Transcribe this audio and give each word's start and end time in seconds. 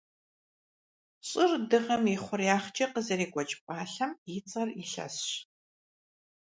Щӏыр 1.27 1.51
Дыгъэм 1.69 2.03
и 2.13 2.15
хъуреягъкӏэ 2.23 2.85
къызэрекӏуэкӏ 2.93 3.53
пӏалъэм 3.65 4.11
и 4.35 4.37
цӏэр 4.49 4.67
илъэсщ. 4.81 5.29